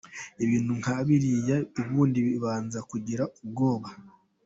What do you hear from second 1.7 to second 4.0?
ubundi ubanza kugira ubwoba.